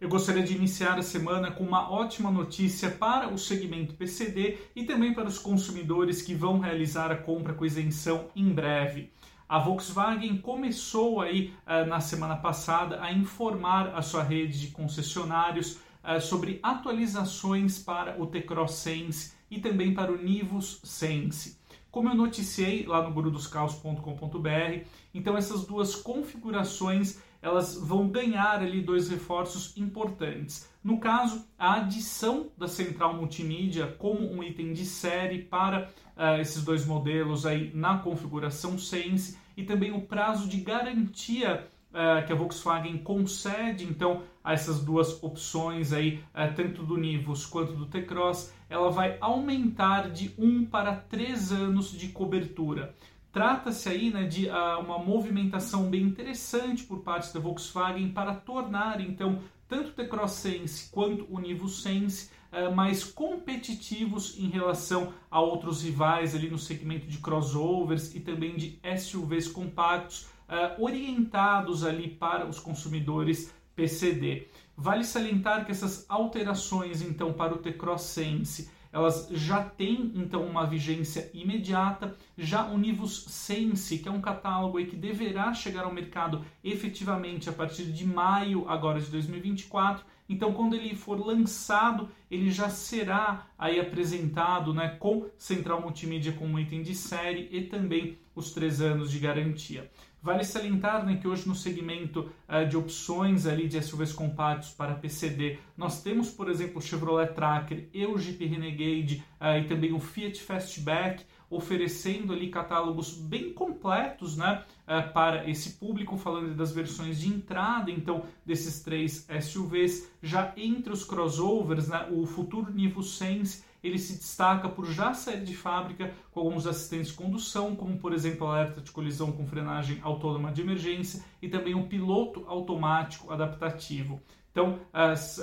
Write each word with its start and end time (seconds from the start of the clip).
Eu 0.00 0.08
gostaria 0.08 0.42
de 0.42 0.54
iniciar 0.54 0.98
a 0.98 1.02
semana 1.02 1.50
com 1.50 1.62
uma 1.62 1.90
ótima 1.90 2.30
notícia 2.30 2.90
para 2.90 3.28
o 3.28 3.36
segmento 3.36 3.92
PCD 3.92 4.56
e 4.74 4.84
também 4.84 5.12
para 5.12 5.28
os 5.28 5.38
consumidores 5.38 6.22
que 6.22 6.34
vão 6.34 6.58
realizar 6.58 7.12
a 7.12 7.16
compra 7.16 7.52
com 7.52 7.66
isenção 7.66 8.30
em 8.34 8.48
breve. 8.48 9.12
A 9.46 9.58
Volkswagen 9.58 10.38
começou 10.38 11.20
aí 11.20 11.52
uh, 11.66 11.86
na 11.86 12.00
semana 12.00 12.34
passada 12.34 13.02
a 13.02 13.12
informar 13.12 13.94
a 13.94 14.00
sua 14.00 14.22
rede 14.22 14.58
de 14.58 14.68
concessionários 14.68 15.76
uh, 16.02 16.18
sobre 16.18 16.60
atualizações 16.62 17.78
para 17.78 18.18
o 18.18 18.26
T-Cross 18.26 18.76
Sense 18.76 19.32
e 19.50 19.60
também 19.60 19.92
para 19.92 20.10
o 20.10 20.16
Nivus 20.16 20.80
Sense. 20.82 21.59
Como 21.90 22.08
eu 22.08 22.14
noticiei 22.14 22.86
lá 22.86 23.02
no 23.02 23.12
gurudoscarros.com.br, 23.12 24.84
então 25.12 25.36
essas 25.36 25.66
duas 25.66 25.94
configurações 25.94 27.18
elas 27.42 27.74
vão 27.74 28.08
ganhar 28.08 28.60
ali 28.60 28.82
dois 28.82 29.08
reforços 29.08 29.76
importantes. 29.76 30.68
No 30.84 30.98
caso, 30.98 31.46
a 31.58 31.74
adição 31.74 32.48
da 32.56 32.68
central 32.68 33.14
multimídia 33.14 33.86
como 33.98 34.30
um 34.30 34.42
item 34.42 34.72
de 34.72 34.84
série 34.84 35.42
para 35.42 35.90
uh, 36.16 36.40
esses 36.40 36.62
dois 36.62 36.84
modelos 36.84 37.46
aí 37.46 37.70
na 37.74 37.98
configuração 37.98 38.78
Sense 38.78 39.38
e 39.56 39.64
também 39.64 39.92
o 39.92 40.02
prazo 40.02 40.48
de 40.48 40.58
garantia 40.58 41.66
uh, 41.90 42.24
que 42.26 42.32
a 42.32 42.36
Volkswagen 42.36 42.98
concede 42.98 43.84
então 43.84 44.22
a 44.42 44.52
essas 44.52 44.80
duas 44.80 45.22
opções 45.22 45.92
aí, 45.92 46.22
uh, 46.34 46.54
tanto 46.54 46.82
do 46.82 46.96
Nivus 46.96 47.46
quanto 47.46 47.72
do 47.72 47.86
T-Cross, 47.86 48.52
ela 48.68 48.90
vai 48.90 49.16
aumentar 49.20 50.10
de 50.10 50.34
1 50.38 50.66
para 50.66 50.94
3 50.94 51.52
anos 51.52 51.92
de 51.92 52.08
cobertura. 52.08 52.94
Trata-se 53.32 53.88
aí 53.88 54.10
né, 54.10 54.24
de 54.24 54.46
uh, 54.46 54.80
uma 54.80 54.98
movimentação 54.98 55.88
bem 55.88 56.02
interessante 56.02 56.82
por 56.82 57.00
parte 57.00 57.32
da 57.32 57.38
Volkswagen 57.38 58.10
para 58.10 58.34
tornar 58.34 59.00
então 59.00 59.40
tanto 59.68 59.90
o 59.90 59.92
T-Cross 59.92 60.32
Sense 60.32 60.90
quanto 60.90 61.26
o 61.30 61.38
Nivus 61.38 61.82
Sense 61.82 62.28
uh, 62.50 62.74
mais 62.74 63.04
competitivos 63.04 64.36
em 64.36 64.48
relação 64.48 65.12
a 65.30 65.40
outros 65.40 65.82
rivais 65.82 66.34
ali 66.34 66.50
no 66.50 66.58
segmento 66.58 67.06
de 67.06 67.18
crossovers 67.18 68.14
e 68.16 68.20
também 68.20 68.56
de 68.56 68.80
SUVs 68.98 69.46
compactos 69.46 70.28
uh, 70.50 70.82
orientados 70.82 71.84
ali 71.84 72.08
para 72.08 72.46
os 72.46 72.58
consumidores 72.58 73.54
PCD. 73.74 74.48
Vale 74.76 75.04
salientar 75.04 75.64
que 75.64 75.72
essas 75.72 76.04
alterações 76.08 77.00
então 77.00 77.32
para 77.32 77.54
o 77.54 77.58
T-Cross 77.58 78.02
Sense 78.02 78.70
elas 78.92 79.28
já 79.30 79.62
têm 79.62 80.12
então 80.14 80.44
uma 80.44 80.66
vigência 80.66 81.30
imediata. 81.32 82.16
Já 82.36 82.66
o 82.66 82.76
Nivus 82.76 83.24
Sense, 83.28 83.98
que 83.98 84.08
é 84.08 84.12
um 84.12 84.20
catálogo 84.20 84.84
que 84.84 84.96
deverá 84.96 85.54
chegar 85.54 85.84
ao 85.84 85.94
mercado 85.94 86.44
efetivamente 86.62 87.48
a 87.48 87.52
partir 87.52 87.84
de 87.84 88.04
maio 88.04 88.68
agora 88.68 89.00
de 89.00 89.10
2024. 89.10 90.04
Então, 90.28 90.52
quando 90.52 90.76
ele 90.76 90.94
for 90.94 91.18
lançado, 91.18 92.08
ele 92.30 92.50
já 92.50 92.68
será 92.68 93.48
aí 93.58 93.80
apresentado, 93.80 94.72
né, 94.72 94.96
com 95.00 95.28
central 95.36 95.80
multimídia 95.80 96.32
como 96.32 96.58
item 96.58 96.82
de 96.82 96.94
série 96.94 97.48
e 97.50 97.62
também 97.62 98.16
os 98.34 98.52
três 98.52 98.80
anos 98.80 99.10
de 99.10 99.18
garantia. 99.18 99.90
Vale 100.22 100.44
salientar 100.44 101.04
né, 101.04 101.16
que 101.16 101.26
hoje 101.26 101.48
no 101.48 101.54
segmento 101.54 102.30
uh, 102.46 102.68
de 102.68 102.76
opções 102.76 103.46
ali 103.46 103.66
de 103.66 103.82
SUVs 103.82 104.12
compactos 104.12 104.70
para 104.70 104.94
PCD, 104.94 105.58
nós 105.76 106.02
temos, 106.02 106.28
por 106.28 106.50
exemplo, 106.50 106.78
o 106.78 106.82
Chevrolet 106.82 107.32
Tracker 107.32 107.88
e 107.94 108.04
o 108.04 108.18
Jeep 108.18 108.44
Renegade 108.44 109.24
uh, 109.40 109.58
e 109.58 109.64
também 109.66 109.92
o 109.92 109.98
Fiat 109.98 110.42
Fastback, 110.42 111.24
oferecendo 111.50 112.32
ali 112.32 112.48
catálogos 112.48 113.12
bem 113.12 113.52
completos 113.52 114.36
né, 114.36 114.64
uh, 114.86 115.12
para 115.12 115.50
esse 115.50 115.72
público, 115.72 116.16
falando 116.16 116.54
das 116.54 116.72
versões 116.72 117.20
de 117.20 117.28
entrada, 117.28 117.90
então, 117.90 118.24
desses 118.46 118.80
três 118.80 119.26
SUVs. 119.42 120.08
Já 120.22 120.52
entre 120.56 120.92
os 120.92 121.04
crossovers, 121.04 121.88
né, 121.88 122.06
o 122.10 122.24
futuro 122.24 122.72
Nivus 122.72 123.18
Sense 123.18 123.68
ele 123.82 123.98
se 123.98 124.16
destaca 124.16 124.68
por 124.68 124.84
já 124.86 125.14
sair 125.14 125.42
de 125.42 125.56
fábrica 125.56 126.12
com 126.30 126.40
alguns 126.40 126.66
assistentes 126.66 127.08
de 127.08 127.14
condução, 127.14 127.74
como 127.74 127.96
por 127.98 128.12
exemplo 128.12 128.46
alerta 128.46 128.80
de 128.80 128.90
colisão 128.90 129.32
com 129.32 129.46
frenagem 129.46 129.98
autônoma 130.02 130.52
de 130.52 130.60
emergência 130.60 131.24
e 131.40 131.48
também 131.48 131.74
um 131.74 131.88
piloto 131.88 132.44
automático 132.46 133.32
adaptativo. 133.32 134.20
Então, 134.50 134.80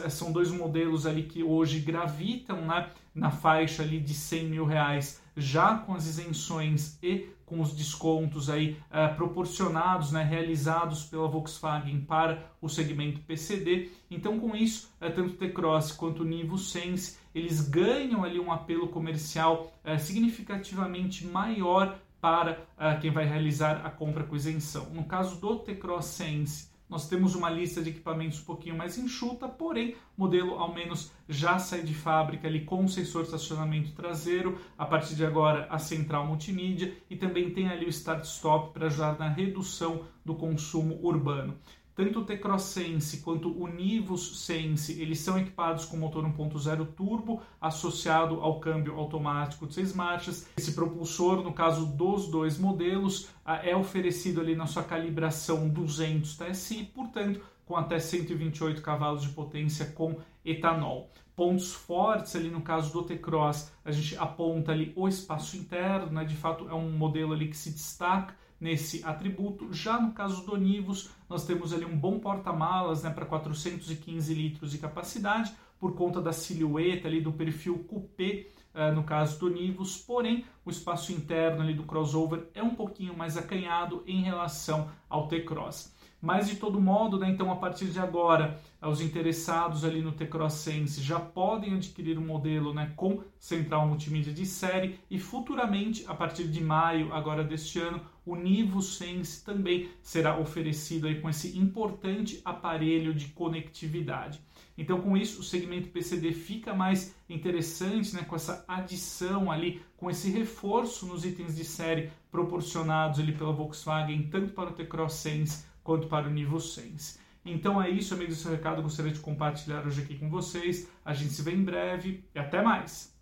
são 0.09 0.31
dois 0.31 0.51
modelos 0.51 1.05
ali 1.05 1.23
que 1.23 1.41
hoje 1.41 1.79
gravitam 1.79 2.61
né, 2.65 2.89
na 3.15 3.31
faixa 3.31 3.81
ali 3.81 3.99
de 3.99 4.13
100 4.13 4.45
mil 4.45 4.65
reais, 4.65 5.21
já 5.35 5.77
com 5.77 5.93
as 5.93 6.05
isenções 6.05 6.99
e 7.01 7.29
com 7.47 7.61
os 7.61 7.73
descontos 7.73 8.49
aí 8.49 8.77
uh, 8.91 9.15
proporcionados, 9.15 10.11
né, 10.11 10.21
realizados 10.21 11.05
pela 11.05 11.29
Volkswagen 11.29 12.01
para 12.01 12.51
o 12.61 12.67
segmento 12.67 13.21
PCD. 13.21 13.89
Então, 14.11 14.37
com 14.37 14.53
isso, 14.53 14.91
uh, 15.01 15.09
tanto 15.09 15.33
o 15.33 15.37
T-Cross 15.37 15.93
quanto 15.93 16.23
o 16.23 16.25
Nivo 16.25 16.57
Sense, 16.57 17.17
eles 17.33 17.61
ganham 17.61 18.25
ali 18.25 18.37
um 18.37 18.51
apelo 18.51 18.89
comercial 18.89 19.71
uh, 19.85 19.97
significativamente 19.97 21.25
maior 21.25 21.97
para 22.19 22.65
quem 22.99 23.11
vai 23.11 23.25
realizar 23.25 23.85
a 23.85 23.91
compra 23.91 24.23
com 24.23 24.35
isenção. 24.35 24.87
No 24.89 25.03
caso 25.03 25.39
do 25.39 25.59
T-Cross 25.59 26.05
Sense, 26.07 26.67
nós 26.89 27.07
temos 27.07 27.35
uma 27.35 27.49
lista 27.49 27.81
de 27.81 27.89
equipamentos 27.89 28.39
um 28.41 28.45
pouquinho 28.45 28.77
mais 28.77 28.97
enxuta, 28.97 29.47
porém, 29.47 29.95
modelo 30.15 30.55
ao 30.55 30.73
menos 30.73 31.11
já 31.27 31.59
sai 31.59 31.81
de 31.81 31.93
fábrica 31.93 32.47
ali 32.47 32.63
com 32.63 32.87
sensor 32.87 33.23
de 33.23 33.27
estacionamento 33.27 33.91
traseiro, 33.91 34.57
a 34.77 34.85
partir 34.85 35.15
de 35.15 35.25
agora 35.25 35.67
a 35.69 35.77
central 35.77 36.25
multimídia 36.25 36.95
e 37.09 37.15
também 37.15 37.49
tem 37.49 37.67
ali 37.67 37.85
o 37.85 37.89
start-stop 37.89 38.73
para 38.73 38.87
ajudar 38.87 39.19
na 39.19 39.27
redução 39.27 40.05
do 40.23 40.35
consumo 40.35 40.99
urbano. 41.01 41.57
Tanto 41.97 42.19
o 42.19 42.23
T-Cross 42.23 42.61
Sense 42.61 43.17
quanto 43.21 43.51
o 43.59 43.65
Nivus 43.65 44.45
Sense, 44.45 45.01
eles 45.01 45.17
são 45.17 45.35
equipados 45.35 45.83
com 45.83 45.97
motor 45.97 46.23
1.0 46.23 46.85
turbo 46.95 47.41
associado 47.59 48.39
ao 48.39 48.59
câmbio 48.59 48.93
automático 48.99 49.65
de 49.65 49.73
seis 49.73 49.93
marchas. 49.95 50.47
Esse 50.55 50.73
propulsor, 50.73 51.43
no 51.43 51.51
caso 51.51 51.87
dos 51.87 52.27
dois 52.27 52.59
modelos, 52.59 53.29
é 53.63 53.75
oferecido 53.75 54.39
ali 54.39 54.55
na 54.55 54.67
sua 54.67 54.83
calibração 54.83 55.67
200 55.67 56.37
TSI, 56.37 56.83
portanto, 56.93 57.41
com 57.67 57.75
até 57.75 57.99
128 57.99 58.81
cavalos 58.81 59.21
de 59.21 59.29
potência 59.29 59.85
com 59.87 60.15
etanol. 60.43 61.11
Pontos 61.35 61.73
fortes 61.73 62.35
ali 62.35 62.49
no 62.49 62.61
caso 62.61 62.91
do 62.91 63.03
T-Cross, 63.03 63.71
a 63.85 63.91
gente 63.91 64.17
aponta 64.17 64.71
ali 64.71 64.91
o 64.95 65.07
espaço 65.07 65.57
interno, 65.57 66.11
né? 66.11 66.25
de 66.25 66.35
fato 66.35 66.67
é 66.67 66.73
um 66.73 66.89
modelo 66.89 67.33
ali 67.33 67.49
que 67.49 67.57
se 67.57 67.69
destaca 67.69 68.33
nesse 68.59 69.03
atributo. 69.03 69.71
Já 69.71 69.99
no 69.99 70.13
caso 70.13 70.45
do 70.45 70.57
Nivus, 70.57 71.09
nós 71.29 71.45
temos 71.45 71.73
ali 71.73 71.85
um 71.85 71.95
bom 71.95 72.17
porta-malas 72.19 73.03
né, 73.03 73.11
para 73.11 73.25
415 73.25 74.33
litros 74.33 74.71
de 74.71 74.77
capacidade, 74.77 75.53
por 75.79 75.93
conta 75.93 76.19
da 76.19 76.33
silhueta 76.33 77.07
ali 77.07 77.21
do 77.21 77.31
perfil 77.31 77.85
coupé, 77.87 78.47
uh, 78.73 78.91
no 78.95 79.03
caso 79.03 79.39
do 79.39 79.47
Nivus, 79.47 79.95
porém 79.95 80.43
o 80.65 80.71
espaço 80.71 81.11
interno 81.11 81.61
ali 81.61 81.75
do 81.75 81.83
crossover 81.83 82.47
é 82.55 82.63
um 82.63 82.73
pouquinho 82.73 83.15
mais 83.15 83.37
acanhado 83.37 84.03
em 84.07 84.23
relação 84.23 84.89
ao 85.07 85.27
T-Cross. 85.27 85.95
Mas 86.21 86.49
de 86.49 86.55
todo 86.55 86.81
modo, 86.81 87.19
né, 87.19 87.29
então 87.29 87.51
a 87.51 87.55
partir 87.55 87.85
de 87.85 87.99
agora, 87.99 88.59
os 88.81 89.01
interessados 89.01 89.85
ali 89.85 90.01
no 90.01 90.11
T-Cross 90.11 90.53
Sense 90.53 91.01
já 91.01 91.19
podem 91.19 91.75
adquirir 91.75 92.17
o 92.17 92.21
um 92.21 92.25
modelo 92.25 92.73
né, 92.73 92.91
com 92.95 93.21
central 93.39 93.87
multimídia 93.87 94.33
de 94.33 94.45
série 94.45 94.99
e 95.11 95.19
futuramente, 95.19 96.03
a 96.07 96.15
partir 96.15 96.47
de 96.47 96.59
maio 96.59 97.13
agora 97.13 97.43
deste 97.43 97.79
ano, 97.79 98.01
o 98.25 98.35
Nivo 98.35 98.81
Sense 98.81 99.45
também 99.45 99.89
será 100.01 100.39
oferecido 100.39 101.07
aí 101.07 101.21
com 101.21 101.29
esse 101.29 101.57
importante 101.57 102.41
aparelho 102.43 103.13
de 103.13 103.27
conectividade. 103.27 104.41
Então, 104.77 105.01
com 105.01 105.17
isso, 105.17 105.41
o 105.41 105.43
segmento 105.43 105.89
PCD 105.89 106.33
fica 106.33 106.73
mais 106.73 107.15
interessante, 107.27 108.13
né, 108.13 108.23
com 108.23 108.35
essa 108.35 108.63
adição 108.67 109.51
ali, 109.51 109.81
com 109.95 110.09
esse 110.09 110.29
reforço 110.29 111.07
nos 111.07 111.25
itens 111.25 111.55
de 111.55 111.63
série 111.63 112.11
proporcionados 112.29 113.19
ali 113.19 113.31
pela 113.31 113.51
Volkswagen, 113.51 114.29
tanto 114.29 114.53
para 114.53 114.69
o 114.69 114.73
T-Cross 114.73 115.13
Sense 115.13 115.65
quanto 115.87 116.07
para 116.09 116.27
o 116.27 116.29
nível 116.29 116.59
Sense. 116.59 117.17
Então 117.45 117.81
é 117.81 117.89
isso, 117.89 118.13
amigos, 118.13 118.37
esse 118.37 118.49
recado 118.49 118.81
gostaria 118.81 119.13
de 119.13 119.21
compartilhar 119.21 119.87
hoje 119.87 120.01
aqui 120.01 120.17
com 120.17 120.29
vocês. 120.29 120.85
A 121.05 121.13
gente 121.13 121.31
se 121.31 121.41
vê 121.41 121.53
em 121.53 121.63
breve 121.63 122.25
e 122.35 122.37
até 122.37 122.61
mais! 122.61 123.16